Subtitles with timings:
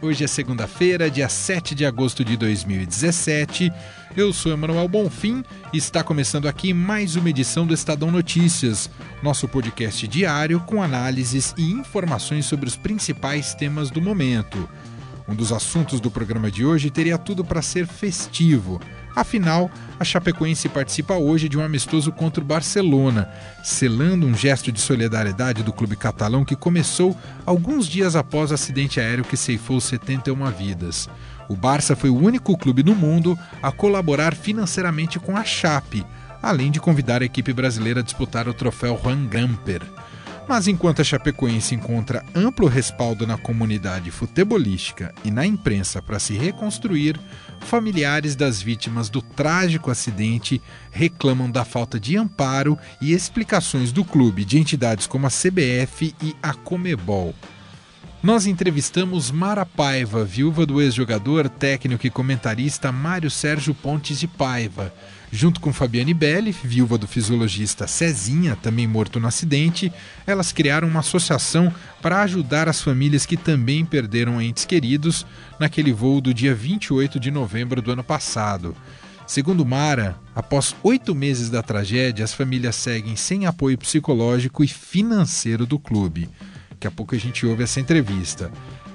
[0.00, 3.72] Hoje é segunda-feira, dia 7 de agosto de 2017.
[4.16, 5.42] Eu sou Emanuel Bonfim
[5.72, 8.88] e está começando aqui mais uma edição do Estadão Notícias,
[9.24, 14.68] nosso podcast diário com análises e informações sobre os principais temas do momento.
[15.26, 18.80] Um dos assuntos do programa de hoje teria tudo para ser festivo.
[19.18, 19.68] Afinal,
[19.98, 23.28] a Chapecoense participa hoje de um amistoso contra o Barcelona,
[23.64, 29.00] selando um gesto de solidariedade do clube catalão que começou alguns dias após o acidente
[29.00, 31.08] aéreo que ceifou 71 vidas.
[31.48, 36.06] O Barça foi o único clube no mundo a colaborar financeiramente com a Chape,
[36.40, 39.82] além de convidar a equipe brasileira a disputar o troféu Juan Gamper.
[40.48, 46.32] Mas enquanto a Chapecoense encontra amplo respaldo na comunidade futebolística e na imprensa para se
[46.38, 47.20] reconstruir,
[47.60, 54.42] familiares das vítimas do trágico acidente reclamam da falta de amparo e explicações do clube
[54.42, 57.34] de entidades como a CBF e a Comebol.
[58.22, 64.92] Nós entrevistamos Mara Paiva, viúva do ex-jogador, técnico e comentarista Mário Sérgio Pontes de Paiva.
[65.30, 69.92] Junto com Fabiane Belli, viúva do fisiologista Cezinha, também morto no acidente,
[70.26, 75.26] elas criaram uma associação para ajudar as famílias que também perderam entes queridos
[75.60, 78.74] naquele voo do dia 28 de novembro do ano passado.
[79.26, 85.66] Segundo Mara, após oito meses da tragédia, as famílias seguem sem apoio psicológico e financeiro
[85.66, 86.30] do clube.
[86.70, 88.50] Daqui a pouco a gente ouve essa entrevista.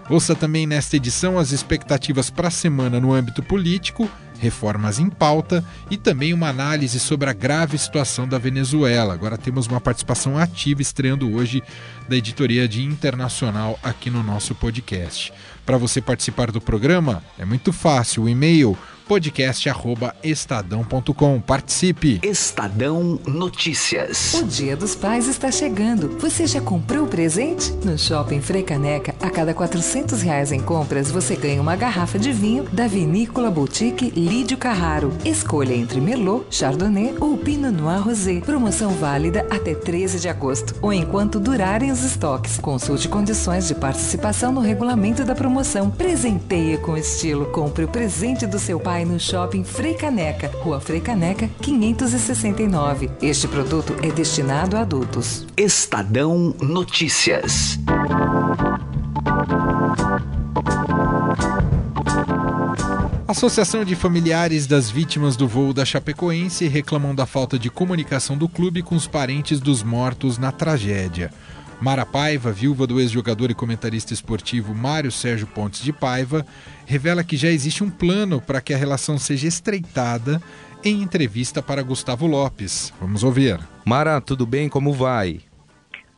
[0.09, 5.64] Ouça também nesta edição as expectativas para a semana no âmbito político, reformas em pauta
[5.89, 9.14] e também uma análise sobre a grave situação da Venezuela.
[9.14, 11.64] Agora temos uma participação ativa estreando hoje
[12.08, 15.34] da editoria de Internacional aqui no nosso podcast.
[15.66, 18.23] Para você participar do programa, é muito fácil.
[18.23, 21.42] O e-mail podcast@estadão.com.
[21.42, 22.20] Participe.
[22.23, 24.33] Estadão Notícias.
[24.36, 26.17] O Dia dos Pais está chegando.
[26.20, 27.72] Você já comprou o presente?
[27.83, 32.64] No Shopping Frecaneca, a cada 400 reais em compras, você ganha uma garrafa de vinho
[32.72, 35.11] da Vinícola Boutique Lídio Carraro.
[35.26, 38.39] Escolha entre Merlot, Chardonnay ou Pinot Noir Rosé.
[38.39, 42.58] Promoção válida até 13 de agosto ou enquanto durarem os estoques.
[42.60, 45.89] Consulte condições de participação no regulamento da promoção.
[45.89, 47.48] Presenteia com estilo.
[47.48, 53.09] Compre o presente do seu pai Pai no Shopping Frei Caneca, Rua Frei Caneca, 569.
[53.23, 55.48] Este produto é destinado a adultos.
[55.58, 57.80] Estadão Notícias.
[63.27, 68.48] Associação de familiares das vítimas do voo da Chapecoense reclamam da falta de comunicação do
[68.48, 71.32] clube com os parentes dos mortos na tragédia.
[71.83, 76.45] Mara Paiva, viúva do ex-jogador e comentarista esportivo Mário Sérgio Pontes de Paiva,
[76.86, 80.42] revela que já existe um plano para que a relação seja estreitada
[80.82, 82.94] em entrevista para Gustavo Lopes.
[83.02, 83.60] Vamos ouvir.
[83.83, 84.70] Mara, tudo bem?
[84.70, 85.42] Como vai?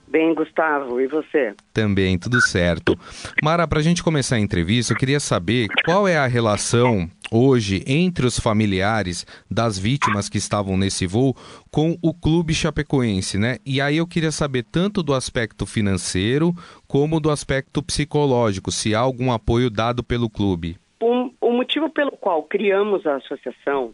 [0.07, 1.55] Bem, Gustavo, e você?
[1.73, 2.95] Também, tudo certo.
[3.43, 7.83] Mara, para a gente começar a entrevista, eu queria saber qual é a relação hoje
[7.87, 11.35] entre os familiares das vítimas que estavam nesse voo
[11.71, 13.57] com o clube chapecoense, né?
[13.65, 16.53] E aí eu queria saber tanto do aspecto financeiro
[16.87, 20.77] como do aspecto psicológico, se há algum apoio dado pelo clube.
[21.01, 23.93] Um, o motivo pelo qual criamos a associação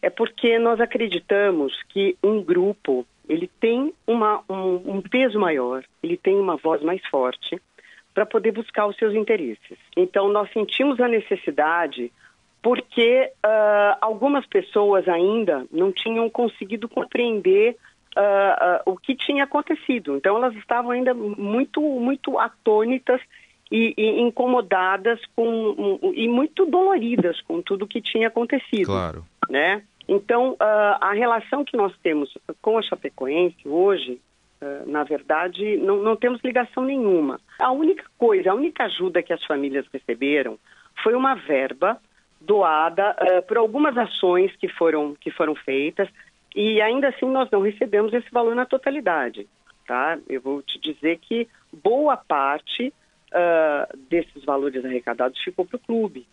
[0.00, 6.16] é porque nós acreditamos que um grupo ele tem uma, um, um peso maior, ele
[6.16, 7.60] tem uma voz mais forte
[8.12, 9.78] para poder buscar os seus interesses.
[9.96, 12.12] Então, nós sentimos a necessidade
[12.62, 17.76] porque uh, algumas pessoas ainda não tinham conseguido compreender
[18.16, 20.16] uh, uh, o que tinha acontecido.
[20.16, 23.20] Então, elas estavam ainda muito, muito atônitas
[23.70, 28.86] e, e incomodadas com, um, e muito doloridas com tudo o que tinha acontecido.
[28.86, 29.24] Claro.
[29.50, 29.82] Né?
[30.06, 34.20] Então, a relação que nós temos com a Chapecoense hoje,
[34.86, 37.40] na verdade, não, não, temos ligação nenhuma.
[37.60, 40.58] A única coisa, a única ajuda que as famílias receberam
[41.02, 41.98] foi uma verba
[42.46, 46.08] doada uh, por algumas ações que foram, que foram feitas
[46.54, 49.46] e ainda assim nós não recebemos esse valor na totalidade.
[49.86, 50.18] Tá?
[50.28, 52.92] Eu vou te dizer que boa parte
[54.10, 56.26] desses valores arrecadados ficou para o clube.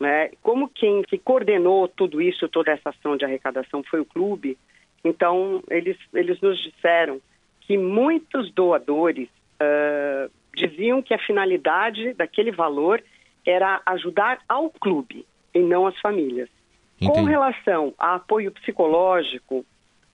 [0.00, 0.30] Né?
[0.42, 4.58] Como quem que coordenou tudo isso, toda essa ação de arrecadação foi o clube,
[5.04, 7.20] então eles, eles nos disseram
[7.60, 13.02] que muitos doadores uh, diziam que a finalidade daquele valor
[13.46, 16.48] era ajudar ao clube e não as famílias.
[17.00, 17.18] Entendi.
[17.18, 19.64] Com relação a apoio psicológico,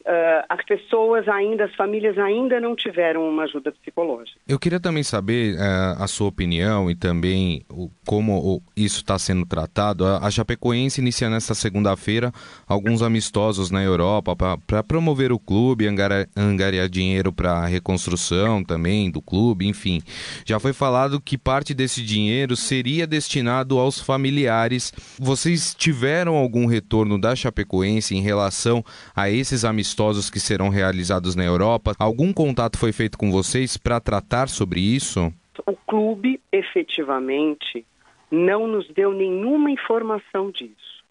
[0.06, 4.38] uh, as pessoas ainda, as famílias ainda não tiveram uma ajuda psicológica.
[4.46, 9.18] Eu queria também saber uh, a sua opinião e também o, como o, isso está
[9.18, 10.06] sendo tratado.
[10.06, 12.32] A, a Chapecoense inicia nesta segunda-feira
[12.66, 14.34] alguns amistosos na Europa
[14.66, 20.00] para promover o clube, angariar, dinheiro para a reconstrução também do clube, enfim.
[20.44, 24.92] Já foi falado que parte desse dinheiro seria destinado aos familiares.
[25.18, 29.95] Vocês tiveram algum retorno da Chapecoense em relação a esses amistosos?
[29.96, 31.94] Amistosos que serão realizados na Europa.
[31.98, 35.32] Algum contato foi feito com vocês para tratar sobre isso?
[35.64, 37.86] O clube efetivamente
[38.30, 41.02] não nos deu nenhuma informação disso,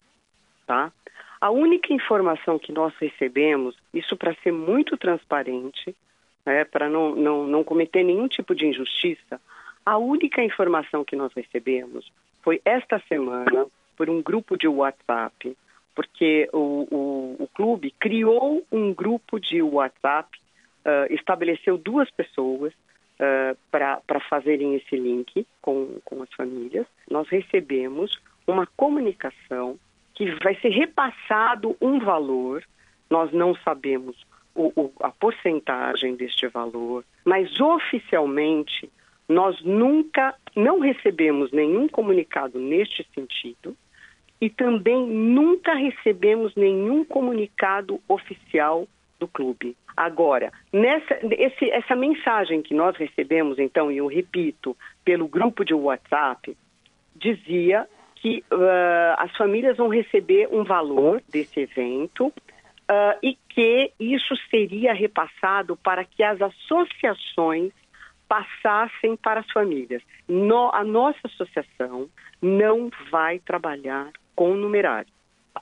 [0.66, 0.92] tá?
[1.40, 5.94] A única informação que nós recebemos, isso para ser muito transparente,
[6.44, 9.40] né, para não, não, não cometer nenhum tipo de injustiça,
[9.84, 12.10] a única informação que nós recebemos
[12.42, 13.66] foi esta semana
[13.96, 15.56] por um grupo de WhatsApp
[15.96, 20.38] porque o, o, o clube criou um grupo de WhatsApp,
[20.84, 26.86] uh, estabeleceu duas pessoas uh, para fazerem esse link com, com as famílias.
[27.10, 29.78] Nós recebemos uma comunicação
[30.14, 32.62] que vai ser repassado um valor,
[33.08, 34.16] nós não sabemos
[34.54, 38.90] o, o, a porcentagem deste valor, mas oficialmente
[39.26, 43.74] nós nunca não recebemos nenhum comunicado neste sentido
[44.40, 48.86] e também nunca recebemos nenhum comunicado oficial
[49.18, 49.76] do clube.
[49.96, 55.72] Agora, nessa, esse, essa mensagem que nós recebemos, então, e eu repito, pelo grupo de
[55.72, 56.54] WhatsApp,
[57.14, 64.36] dizia que uh, as famílias vão receber um valor desse evento uh, e que isso
[64.50, 67.72] seria repassado para que as associações
[68.28, 70.02] passassem para as famílias.
[70.28, 72.08] No, a nossa associação
[72.42, 75.10] não vai trabalhar com numerário.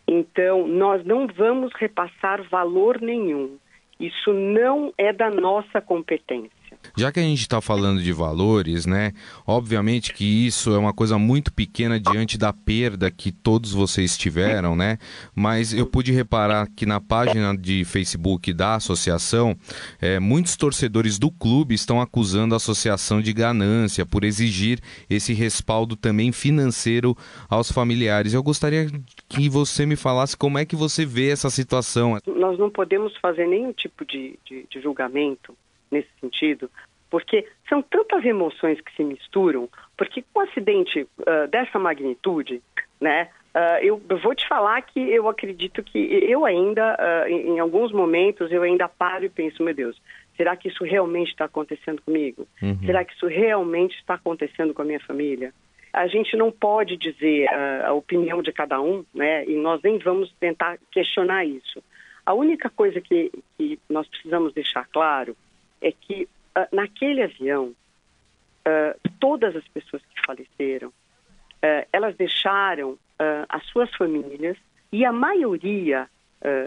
[0.07, 3.57] Então, nós não vamos repassar valor nenhum.
[3.99, 6.51] Isso não é da nossa competência.
[6.97, 9.13] Já que a gente está falando de valores, né?
[9.47, 14.77] Obviamente que isso é uma coisa muito pequena diante da perda que todos vocês tiveram,
[14.77, 14.99] né?
[15.35, 19.57] Mas eu pude reparar que na página de Facebook da associação,
[20.01, 25.97] é, muitos torcedores do clube estão acusando a associação de ganância por exigir esse respaldo
[25.97, 27.17] também financeiro
[27.49, 28.35] aos familiares.
[28.35, 28.87] Eu gostaria
[29.29, 32.19] que você me falasse como é que você vê essa situação.
[32.27, 35.55] Nós não podemos fazer nenhum tipo de, de, de julgamento
[35.91, 36.71] nesse sentido,
[37.15, 42.61] porque são tantas emoções que se misturam, porque com um acidente uh, dessa magnitude,
[43.01, 47.51] né, uh, eu, eu, vou te falar que eu acredito que eu ainda, uh, em,
[47.51, 49.97] em, alguns momentos, eu ainda paro e penso, meu Deus,
[50.37, 52.49] será que isso realmente está acontecendo comigo?
[52.61, 52.81] Uhum.
[52.85, 55.55] Será que isso realmente está acontecendo com a minha família?
[55.93, 57.47] A gente não pode dizer
[57.85, 61.81] a opinião de cada um, né, e nós nem vamos tentar questionar isso.
[62.27, 65.37] A única coisa que, que nós precisamos deixar claro
[65.85, 66.27] é que
[66.57, 72.99] uh, naquele avião, uh, todas as pessoas que faleceram, uh, elas deixaram
[73.49, 74.57] as suas famílias
[74.93, 76.11] e a maioria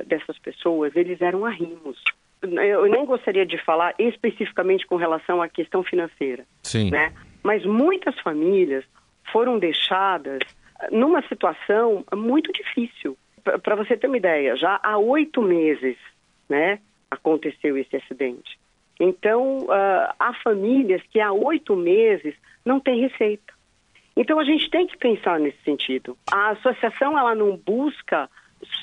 [0.07, 2.01] dessas pessoas, eles eram arrimos.
[2.41, 6.89] Eu nem gostaria de falar especificamente com relação à questão financeira, Sim.
[6.89, 7.13] né?
[7.43, 8.85] Mas muitas famílias
[9.29, 10.39] foram deixadas
[10.89, 13.17] numa situação muito difícil.
[13.43, 15.97] Para você ter uma ideia, já há oito meses,
[16.47, 16.79] né,
[17.11, 18.57] aconteceu esse acidente.
[18.99, 22.33] Então, uh, há famílias que há oito meses
[22.65, 23.53] não têm receita.
[24.15, 26.17] Então, a gente tem que pensar nesse sentido.
[26.31, 28.27] A associação ela não busca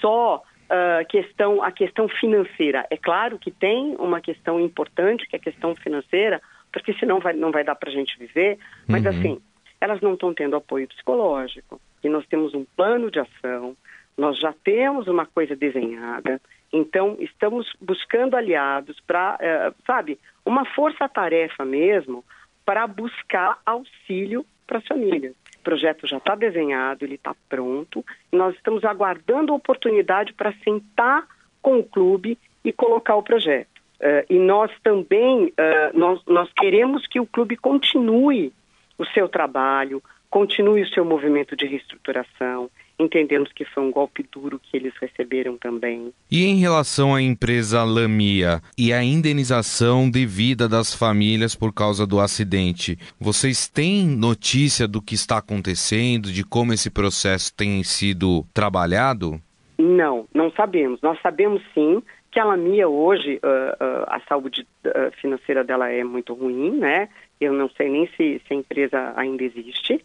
[0.01, 2.87] só uh, questão, a questão financeira.
[2.91, 6.41] É claro que tem uma questão importante, que é a questão financeira,
[6.73, 8.59] porque senão vai, não vai dar para a gente viver.
[8.87, 9.11] Mas, uhum.
[9.11, 9.43] assim,
[9.81, 11.81] elas não estão tendo apoio psicológico.
[12.03, 13.77] E nós temos um plano de ação,
[14.17, 16.41] nós já temos uma coisa desenhada,
[16.75, 22.25] então, estamos buscando aliados para, é, sabe, uma força-tarefa mesmo
[22.65, 25.35] para buscar auxílio para as famílias.
[25.61, 31.25] O projeto já está desenhado, ele está pronto, nós estamos aguardando a oportunidade para sentar
[31.63, 33.69] com o clube e colocar o projeto.
[34.01, 38.53] Uh, e nós também, uh, nós, nós queremos que o clube continue
[38.99, 44.61] o seu trabalho, continue o seu movimento de reestruturação, entendemos que foi um golpe duro
[44.63, 46.13] que eles receberam também.
[46.31, 52.21] E em relação à empresa Lamia e a indenização devida das famílias por causa do
[52.21, 59.41] acidente, vocês têm notícia do que está acontecendo, de como esse processo tem sido trabalhado?
[59.79, 61.01] Não, não sabemos.
[61.03, 66.03] Nós sabemos sim que a Lamia hoje, uh, uh, a saúde uh, financeira dela é
[66.03, 67.09] muito ruim, né?
[67.41, 70.05] Eu não sei nem se, se a empresa ainda existe.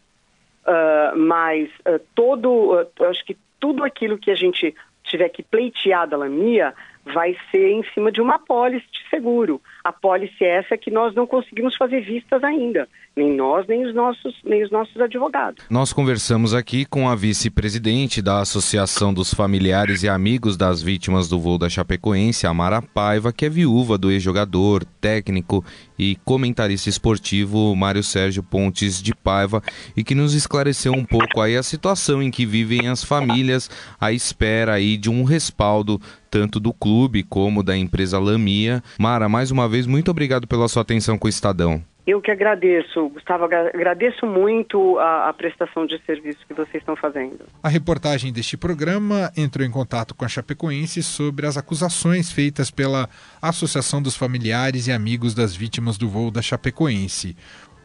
[0.69, 6.07] Uh, mas uh, todo, uh, acho que tudo aquilo que a gente tiver que pleitear
[6.07, 6.75] da Lamia
[7.11, 9.59] vai ser em cima de uma apólice de seguro.
[9.83, 13.95] A apólice é essa que nós não conseguimos fazer vistas ainda, nem nós, nem os
[13.95, 15.65] nossos, nem os nossos advogados.
[15.71, 21.39] Nós conversamos aqui com a vice-presidente da Associação dos Familiares e Amigos das Vítimas do
[21.39, 25.65] Voo da Chapecoense, Amara Paiva, que é viúva do ex-jogador, técnico
[25.99, 29.61] e comentarista esportivo Mário Sérgio Pontes de Paiva
[29.95, 34.13] e que nos esclareceu um pouco aí a situação em que vivem as famílias à
[34.13, 36.01] espera aí de um respaldo
[36.31, 38.81] tanto do clube como da empresa Lamia.
[38.97, 41.83] Mara, mais uma vez, muito obrigado pela sua atenção com o Estadão.
[42.09, 47.45] Eu que agradeço, Gustavo, agradeço muito a, a, prestação de serviço que vocês estão fazendo.
[47.61, 53.07] A reportagem deste programa entrou em contato com a Chapecoense sobre as acusações feitas pela
[53.39, 57.37] Associação dos Familiares e Amigos das Vítimas do Voo da Chapecoense.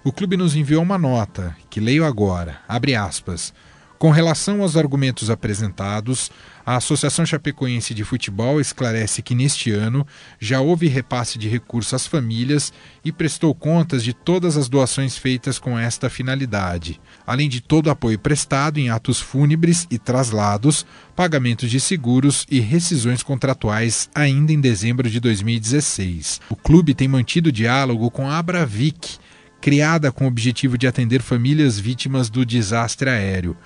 [0.03, 3.53] O clube nos enviou uma nota, que leio agora, abre aspas.
[3.99, 6.31] Com relação aos argumentos apresentados,
[6.67, 10.07] a Associação Chapecoense de Futebol esclarece que neste ano
[10.39, 12.73] já houve repasse de recursos às famílias
[13.05, 17.91] e prestou contas de todas as doações feitas com esta finalidade, além de todo o
[17.91, 20.85] apoio prestado em atos fúnebres e traslados,
[21.15, 26.41] pagamentos de seguros e rescisões contratuais ainda em dezembro de 2016.
[26.51, 29.19] O clube tem mantido diálogo com a Abravic,
[29.65, 33.57] criada com o objetivo de atender famílias vítimas do desastre aéreo.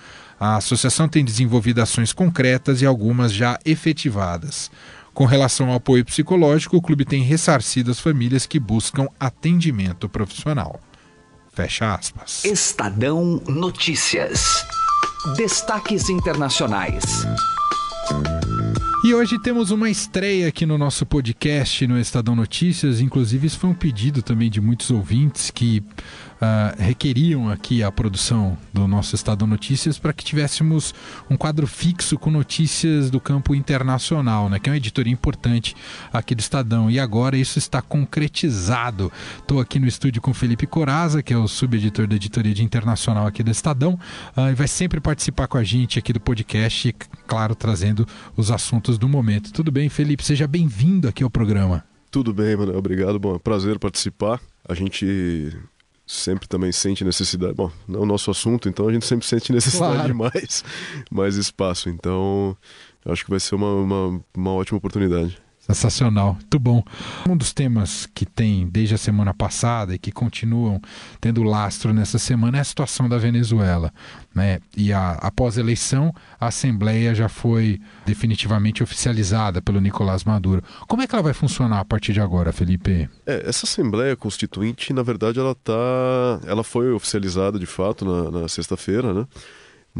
[0.40, 4.70] A associação tem desenvolvido ações concretas e algumas já efetivadas.
[5.12, 10.80] Com relação ao apoio psicológico, o clube tem ressarcido as famílias que buscam atendimento profissional.
[11.52, 12.44] Fecha aspas.
[12.44, 14.64] Estadão Notícias.
[15.36, 17.26] Destaques internacionais.
[19.04, 23.00] E hoje temos uma estreia aqui no nosso podcast no Estadão Notícias.
[23.00, 25.82] Inclusive, isso foi um pedido também de muitos ouvintes que
[26.40, 30.94] uh, requeriam aqui a produção do nosso Estado Notícias para que tivéssemos
[31.28, 35.76] um quadro fixo com notícias do campo internacional, né, que é uma editoria importante
[36.12, 36.90] aqui do Estadão.
[36.90, 39.12] E agora isso está concretizado.
[39.38, 43.26] Estou aqui no estúdio com Felipe Coraza, que é o subeditor da editoria de internacional
[43.26, 43.98] aqui do Estadão,
[44.36, 46.94] uh, e vai sempre participar com a gente aqui do podcast,
[47.26, 49.52] claro, trazendo os assuntos do momento.
[49.52, 50.24] Tudo bem, Felipe?
[50.24, 51.84] Seja bem-vindo aqui ao programa.
[52.10, 52.78] Tudo bem, Manuel.
[52.78, 53.18] Obrigado.
[53.18, 54.40] Bom, é um prazer participar.
[54.66, 55.52] A gente
[56.08, 57.54] sempre também sente necessidade.
[57.54, 60.08] Bom, não é o nosso assunto, então a gente sempre sente necessidade claro.
[60.08, 60.64] de mais,
[61.10, 61.90] mais espaço.
[61.90, 62.56] Então,
[63.04, 65.38] acho que vai ser uma, uma, uma ótima oportunidade.
[65.68, 66.82] Sensacional, muito bom.
[67.28, 70.80] Um dos temas que tem desde a semana passada e que continuam
[71.20, 73.92] tendo lastro nessa semana é a situação da Venezuela.
[74.34, 74.60] Né?
[74.74, 76.10] E a, após a eleição,
[76.40, 80.64] a Assembleia já foi definitivamente oficializada pelo Nicolás Maduro.
[80.86, 83.06] Como é que ela vai funcionar a partir de agora, Felipe?
[83.26, 86.40] É, essa Assembleia Constituinte, na verdade, ela tá.
[86.46, 89.26] Ela foi oficializada de fato na, na sexta-feira, né?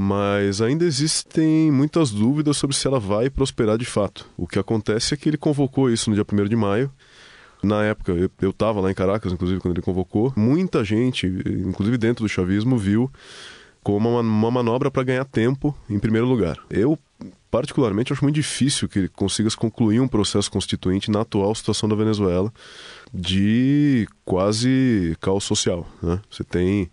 [0.00, 4.30] Mas ainda existem muitas dúvidas sobre se ela vai prosperar de fato.
[4.36, 6.88] O que acontece é que ele convocou isso no dia 1 de maio.
[7.64, 10.32] Na época, eu estava lá em Caracas, inclusive, quando ele convocou.
[10.36, 13.10] Muita gente, inclusive dentro do chavismo, viu
[13.82, 16.56] como uma, uma manobra para ganhar tempo em primeiro lugar.
[16.70, 16.96] Eu,
[17.50, 21.96] particularmente, acho muito difícil que ele consiga concluir um processo constituinte na atual situação da
[21.96, 22.52] Venezuela
[23.12, 25.88] de quase caos social.
[26.00, 26.20] Né?
[26.30, 26.88] Você tem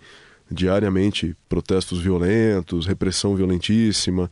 [0.50, 4.30] diariamente protestos violentos, repressão violentíssima.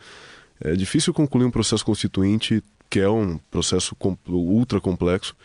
[0.62, 5.36] É difícil concluir um processo constituinte que é um processo ultra complexo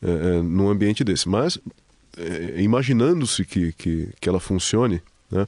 [0.00, 1.28] é, é, num ambiente desse.
[1.28, 1.58] Mas,
[2.16, 5.44] é, imaginando-se que, que, que, ela funcione, né,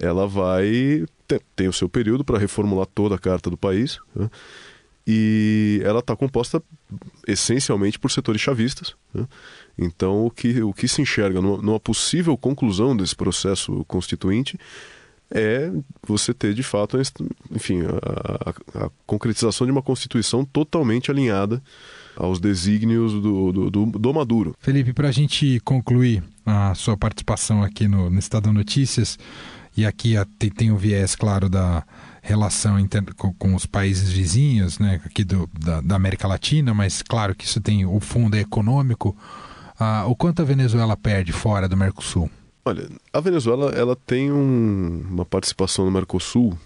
[0.00, 1.04] ela vai
[1.54, 4.00] ter o seu período para reformular toda a carta do país.
[4.12, 4.28] Né,
[5.06, 6.62] e ela está composta
[7.26, 8.94] essencialmente por setores chavistas.
[9.12, 9.26] Né,
[9.76, 14.58] então, o que, o que se enxerga numa, numa possível conclusão desse processo constituinte
[15.34, 15.72] é
[16.06, 16.98] você ter de fato,
[17.50, 21.62] enfim, a, a, a, concretização de uma constituição totalmente alinhada
[22.14, 24.54] aos desígnios do, do, do, do Maduro.
[24.60, 29.18] Felipe, para a gente concluir a sua participação aqui no, no Estadão Notícias,
[29.74, 31.82] e aqui tem, tem o viés, claro, da
[32.22, 32.76] relação
[33.16, 37.44] com, com, os países vizinhos, né, aqui do, da, da América Latina, mas claro que
[37.44, 39.14] isso tem o fundo econômico.
[39.78, 42.30] Ah, o quanto a Venezuela perde fora do Mercosul?
[42.64, 46.56] Olha, a Venezuela ela tem um, uma participação no Mercosul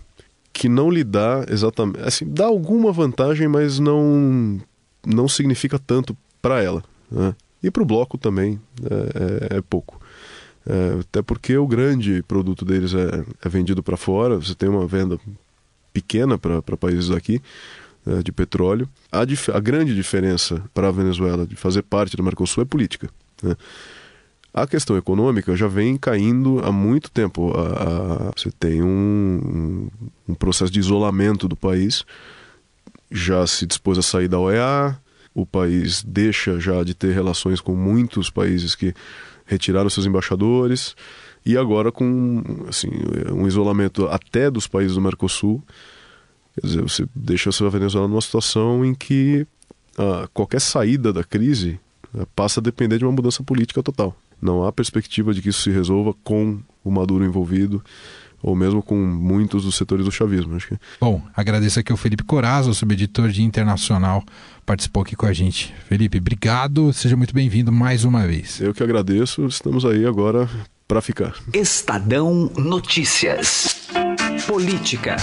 [0.52, 4.60] que não lhe dá exatamente, assim, dá alguma vantagem, mas não
[5.06, 7.34] não significa tanto para ela, né?
[7.62, 10.00] E para o bloco também é, é, é pouco.
[10.66, 14.86] É, até porque o grande produto deles é, é vendido para fora, você tem uma
[14.86, 15.18] venda
[15.96, 17.40] pequena para países aqui,
[18.06, 18.86] é, de petróleo.
[19.10, 23.08] A, a, grande diferença para a Venezuela de fazer parte do Mercosul é política.
[23.42, 23.56] Né?
[24.52, 27.50] A questão econômica já vem caindo há muito tempo.
[27.56, 29.88] A, a, você tem um,
[30.28, 32.04] um, processo de isolamento do país,
[33.10, 34.98] já se dispôs a sair da OEA,
[35.34, 38.94] o país deixa já de ter relações com muitos países que
[39.46, 40.94] retiraram seus embaixadores
[41.46, 42.90] e agora com assim,
[43.32, 45.62] um isolamento até dos países do Mercosul.
[46.60, 49.46] Quer dizer, você deixa a Venezuela numa situação em que
[49.96, 51.78] ah, qualquer saída da crise
[52.12, 54.16] ah, passa a depender de uma mudança política total.
[54.42, 57.82] Não há perspectiva de que isso se resolva com o Maduro envolvido
[58.42, 60.56] ou mesmo com muitos dos setores do chavismo.
[60.56, 60.76] Acho que...
[61.00, 64.22] Bom, agradeço aqui ao Felipe Corazo, subeditor de Internacional,
[64.64, 65.72] participou aqui com a gente.
[65.88, 68.60] Felipe, obrigado, seja muito bem-vindo mais uma vez.
[68.60, 70.48] Eu que agradeço, estamos aí agora
[70.87, 71.35] para ficar.
[71.52, 73.88] Estadão Notícias.
[74.47, 75.16] Política.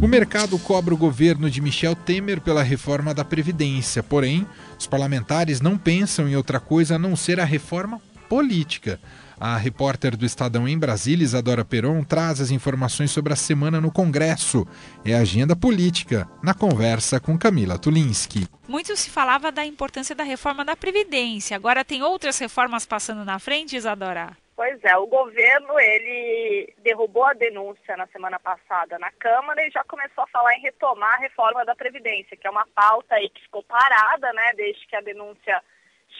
[0.00, 4.46] O mercado cobra o governo de Michel Temer pela reforma da Previdência, porém,
[4.78, 9.00] os parlamentares não pensam em outra coisa a não ser a reforma política.
[9.38, 13.92] A repórter do Estadão em Brasília, Isadora Peron, traz as informações sobre a semana no
[13.92, 14.66] Congresso
[15.04, 18.48] e a agenda política, na conversa com Camila Tulinski.
[18.66, 21.54] Muito se falava da importância da reforma da Previdência.
[21.54, 24.34] Agora tem outras reformas passando na frente, Isadora?
[24.56, 29.84] Pois é, o governo ele derrubou a denúncia na semana passada na Câmara e já
[29.84, 33.42] começou a falar em retomar a reforma da Previdência, que é uma pauta aí que
[33.42, 35.62] ficou parada, né, desde que a denúncia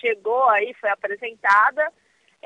[0.02, 1.90] chegou aí, foi apresentada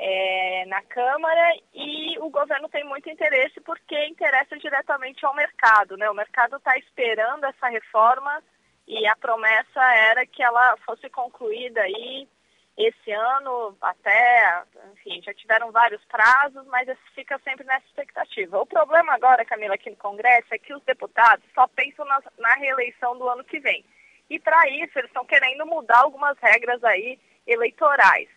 [0.03, 5.95] é, na Câmara e o governo tem muito interesse porque interessa diretamente ao mercado.
[5.95, 6.09] Né?
[6.09, 8.41] O mercado está esperando essa reforma
[8.87, 9.79] e a promessa
[10.09, 12.27] era que ela fosse concluída aí
[12.75, 18.59] esse ano até, enfim, já tiveram vários prazos, mas fica sempre nessa expectativa.
[18.59, 22.53] O problema agora, Camila, aqui no Congresso é que os deputados só pensam na, na
[22.55, 23.85] reeleição do ano que vem.
[24.31, 28.29] E para isso eles estão querendo mudar algumas regras aí eleitorais.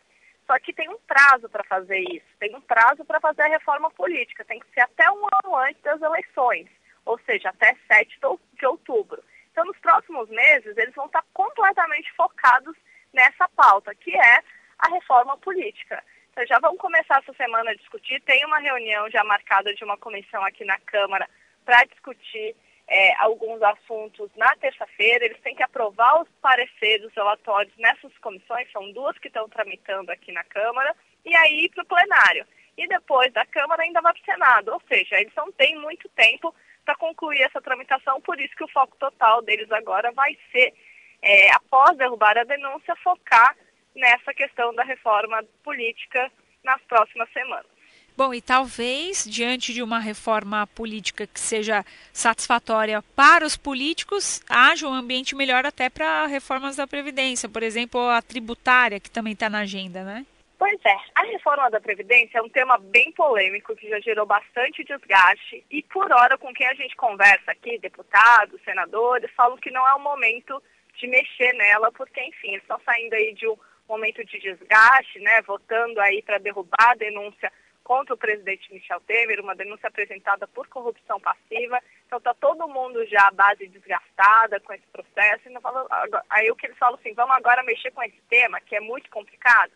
[0.46, 3.90] Só que tem um prazo para fazer isso, tem um prazo para fazer a reforma
[3.90, 6.68] política, tem que ser até um ano antes das eleições,
[7.04, 8.20] ou seja, até 7
[8.58, 9.22] de outubro.
[9.50, 12.76] Então, nos próximos meses, eles vão estar completamente focados
[13.12, 14.42] nessa pauta, que é
[14.80, 16.02] a reforma política.
[16.32, 18.20] Então, já vamos começar essa semana a discutir.
[18.22, 21.28] Tem uma reunião já marcada de uma comissão aqui na Câmara
[21.64, 22.56] para discutir
[22.88, 25.24] é, alguns assuntos na terça-feira.
[25.24, 30.10] Eles têm que aprovar os pareceres, os relatórios nessas comissões, são duas que estão tramitando
[30.10, 30.94] aqui na Câmara,
[31.24, 32.46] e aí para o plenário.
[32.76, 36.08] E depois da Câmara ainda vai para o Senado, ou seja, eles não têm muito
[36.10, 40.74] tempo para concluir essa tramitação, por isso que o foco total deles agora vai ser,
[41.22, 43.56] é, após derrubar a denúncia, focar
[43.94, 46.30] nessa questão da reforma política
[46.62, 47.73] nas próximas semanas.
[48.16, 54.86] Bom, e talvez, diante de uma reforma política que seja satisfatória para os políticos, haja
[54.86, 59.50] um ambiente melhor até para reformas da Previdência, por exemplo, a tributária, que também está
[59.50, 60.24] na agenda, né?
[60.56, 64.84] Pois é, a reforma da Previdência é um tema bem polêmico que já gerou bastante
[64.84, 69.86] desgaste e, por hora, com quem a gente conversa aqui, deputados, senadores, falam que não
[69.88, 70.62] é o momento
[71.00, 73.56] de mexer nela, porque, enfim, eles estão saindo aí de um
[73.88, 77.52] momento de desgaste, né, votando aí para derrubar a denúncia
[77.84, 81.78] contra o presidente Michel Temer, uma denúncia apresentada por corrupção passiva.
[82.06, 85.48] Então está todo mundo já à base desgastada com esse processo.
[85.48, 85.86] E falo,
[86.30, 89.10] aí o que eles falam assim, vamos agora mexer com esse tema, que é muito
[89.10, 89.70] complicado.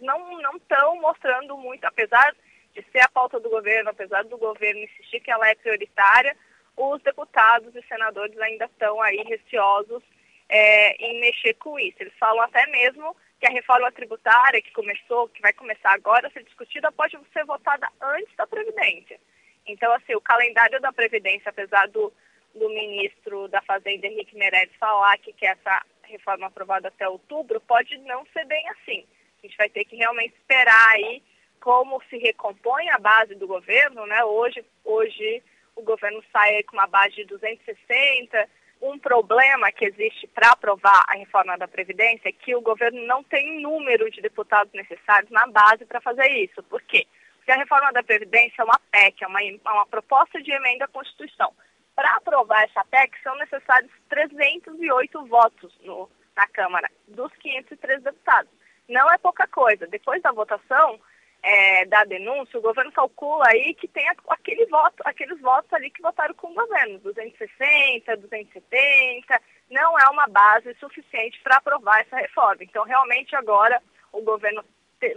[0.00, 2.34] Não estão mostrando muito, apesar
[2.74, 6.34] de ser a pauta do governo, apesar do governo insistir que ela é prioritária,
[6.76, 10.02] os deputados e senadores ainda estão aí receosos
[10.48, 11.96] é, em mexer com isso.
[12.00, 16.30] Eles falam até mesmo que a reforma tributária que começou, que vai começar agora a
[16.30, 19.18] ser discutida, pode ser votada antes da Previdência.
[19.66, 22.12] Então, assim, o calendário da Previdência, apesar do,
[22.54, 27.96] do ministro da Fazenda, Henrique Meirelles, falar que quer essa reforma aprovada até outubro, pode
[27.98, 29.06] não ser bem assim.
[29.42, 31.22] A gente vai ter que realmente esperar aí
[31.60, 34.22] como se recompõe a base do governo, né?
[34.24, 35.42] Hoje, hoje
[35.74, 38.48] o governo sai com uma base de 260,
[38.80, 43.22] um problema que existe para aprovar a reforma da Previdência é que o governo não
[43.22, 46.62] tem número de deputados necessários na base para fazer isso.
[46.62, 47.06] Por quê?
[47.36, 50.86] Porque a reforma da Previdência é uma PEC, é uma, é uma proposta de emenda
[50.86, 51.52] à Constituição.
[51.94, 58.50] Para aprovar essa PEC são necessários 308 votos no, na Câmara, dos 503 deputados.
[58.88, 59.86] Não é pouca coisa.
[59.86, 60.98] Depois da votação,
[61.42, 66.02] é, da denúncia, o governo calcula aí que tem aquele voto, aqueles votos ali que
[66.02, 72.58] votaram com o governo, 260, 270, não é uma base suficiente para aprovar essa reforma.
[72.60, 73.80] Então, realmente, agora
[74.12, 74.62] o governo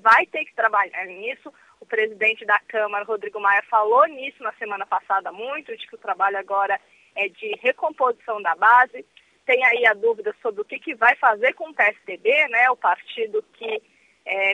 [0.01, 1.53] vai ter que trabalhar nisso.
[1.81, 5.99] O presidente da Câmara, Rodrigo Maia, falou nisso na semana passada muito, de que o
[5.99, 6.79] trabalho agora
[7.15, 9.05] é de recomposição da base.
[9.45, 12.77] Tem aí a dúvida sobre o que, que vai fazer com o PSDB, né, o
[12.77, 13.81] partido que
[14.25, 14.53] é,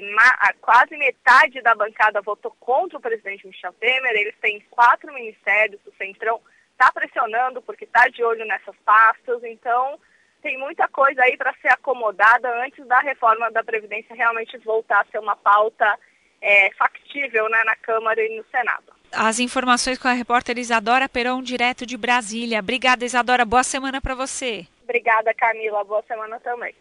[0.61, 4.15] quase metade da bancada votou contra o presidente Michel Temer.
[4.15, 9.43] Eles têm quatro ministérios, o Centrão está pressionando porque está de olho nessas pastas.
[9.43, 9.99] Então,
[10.41, 15.05] tem muita coisa aí para ser acomodada antes da reforma da Previdência realmente voltar a
[15.11, 15.97] ser uma pauta
[16.41, 18.93] é, factível né, na Câmara e no Senado.
[19.11, 22.59] As informações com a repórter Isadora Peron, direto de Brasília.
[22.59, 23.43] Obrigada, Isadora.
[23.43, 24.65] Boa semana para você.
[24.83, 25.83] Obrigada, Camila.
[25.83, 26.73] Boa semana também.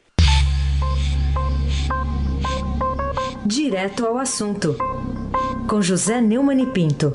[3.49, 4.77] Direto ao assunto,
[5.67, 7.11] com José Neumann e Pinto.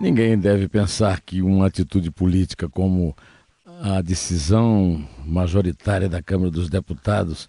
[0.00, 3.14] Ninguém deve pensar que uma atitude política como
[3.82, 7.46] a decisão majoritária da Câmara dos Deputados,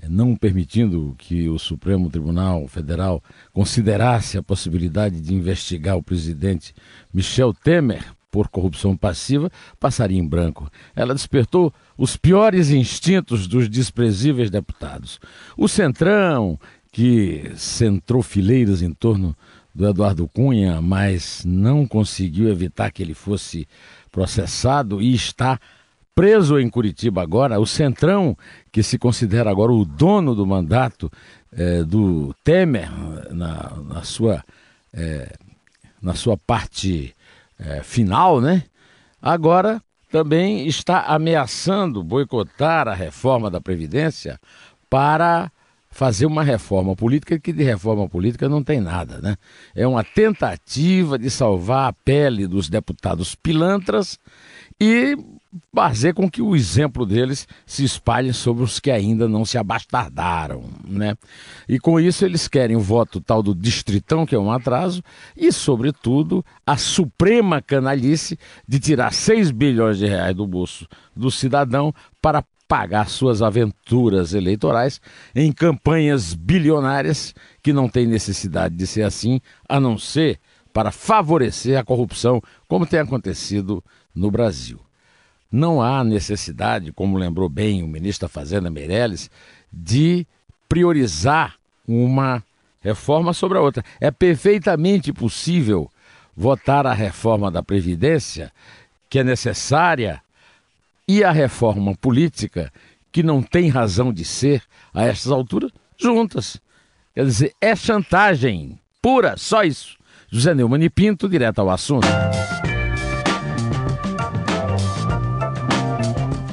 [0.00, 6.72] eh, não permitindo que o Supremo Tribunal Federal considerasse a possibilidade de investigar o presidente
[7.12, 10.70] Michel Temer por corrupção passiva, passaria em branco.
[10.94, 15.18] Ela despertou os piores instintos dos desprezíveis deputados.
[15.56, 16.58] O Centrão,
[16.92, 19.36] que centrou fileiras em torno
[19.74, 23.66] do Eduardo Cunha, mas não conseguiu evitar que ele fosse
[24.10, 25.58] processado e está
[26.14, 27.60] preso em Curitiba agora.
[27.60, 28.36] O Centrão,
[28.72, 31.10] que se considera agora o dono do mandato
[31.52, 32.90] é, do Temer
[33.30, 34.44] na, na sua,
[34.92, 35.32] é,
[36.02, 37.14] na sua parte
[37.60, 38.64] é, final, né?
[39.20, 44.40] Agora também está ameaçando boicotar a reforma da Previdência
[44.88, 45.50] para
[45.90, 49.36] fazer uma reforma política que de reforma política não tem nada, né?
[49.74, 54.18] É uma tentativa de salvar a pele dos deputados pilantras
[54.80, 55.16] e
[55.74, 60.64] fazer com que o exemplo deles se espalhe sobre os que ainda não se abastardaram,
[60.86, 61.16] né?
[61.68, 65.02] E com isso eles querem o voto tal do distritão, que é um atraso,
[65.36, 71.92] e sobretudo a suprema canalice de tirar 6 bilhões de reais do bolso do cidadão
[72.22, 75.00] para pagar suas aventuras eleitorais
[75.34, 80.38] em campanhas bilionárias que não têm necessidade de ser assim, a não ser
[80.72, 83.82] para favorecer a corrupção, como tem acontecido
[84.14, 84.78] no Brasil.
[85.50, 89.30] Não há necessidade, como lembrou bem o ministro da Fazenda Meirelles,
[89.72, 90.26] de
[90.68, 92.42] priorizar uma
[92.80, 93.84] reforma sobre a outra.
[94.00, 95.90] É perfeitamente possível
[96.36, 98.52] votar a reforma da Previdência,
[99.08, 100.22] que é necessária
[101.06, 102.72] e a reforma política,
[103.10, 104.62] que não tem razão de ser
[104.94, 106.60] a estas alturas, juntas.
[107.12, 109.98] Quer dizer, é chantagem pura, só isso.
[110.30, 112.06] José Neumann e Pinto, direto ao assunto.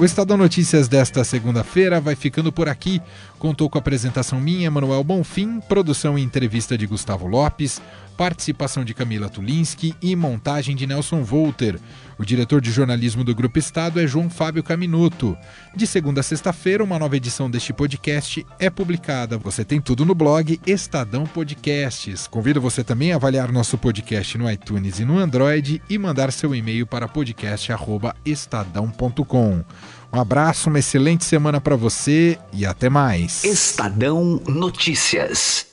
[0.00, 3.02] O Estadão Notícias desta segunda-feira vai ficando por aqui.
[3.36, 7.82] Contou com a apresentação minha, Manuel Bonfim, produção e entrevista de Gustavo Lopes,
[8.16, 11.80] participação de Camila Tulinski e montagem de Nelson Volter.
[12.18, 15.36] O diretor de jornalismo do Grupo Estado é João Fábio Caminuto.
[15.74, 19.38] De segunda a sexta-feira, uma nova edição deste podcast é publicada.
[19.38, 22.26] Você tem tudo no blog Estadão Podcasts.
[22.26, 26.52] Convido você também a avaliar nosso podcast no iTunes e no Android e mandar seu
[26.54, 29.64] e-mail para podcast@estadão.com.
[30.12, 33.44] Um abraço, uma excelente semana para você e até mais.
[33.44, 35.67] Estadão Notícias.